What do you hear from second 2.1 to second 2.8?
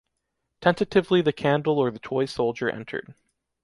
soldier